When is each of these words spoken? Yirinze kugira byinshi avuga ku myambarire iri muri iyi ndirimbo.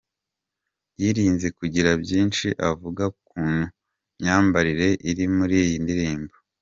Yirinze 1.01 1.47
kugira 1.59 1.89
byinshi 2.03 2.47
avuga 2.69 3.03
ku 3.27 3.37
myambarire 4.19 4.87
iri 5.09 5.25
muri 5.37 5.55
iyi 5.65 5.77
ndirimbo. 5.83 6.35